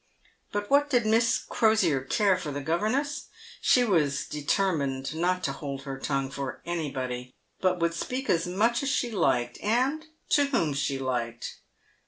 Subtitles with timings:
[0.51, 3.27] But what did Miss Crosier care for the governess?
[3.61, 8.81] She was determined not to hold her tongue for anybody, but would speak as much
[8.81, 11.59] as she liked, and to whom she liked.